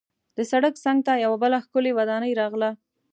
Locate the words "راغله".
2.41-2.71